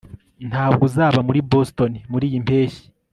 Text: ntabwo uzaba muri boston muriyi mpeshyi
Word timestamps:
ntabwo 0.49 0.81
uzaba 0.89 1.19
muri 1.27 1.39
boston 1.51 1.93
muriyi 2.11 2.37
mpeshyi 2.45 2.85